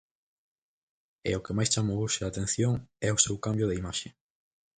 [1.29, 2.73] E o que máis chamou hoxe a atención
[3.07, 4.07] é o seu cambio de imaxe.